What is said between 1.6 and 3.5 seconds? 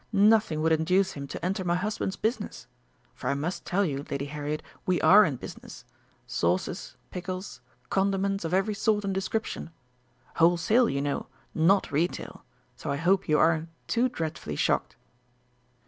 my husband's business for I